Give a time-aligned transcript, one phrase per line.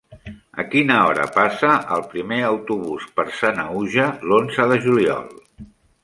[0.61, 5.29] A quina hora passa el primer autobús per Sanaüja l'onze de juliol?